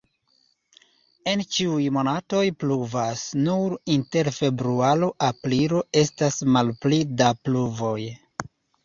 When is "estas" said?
6.03-6.41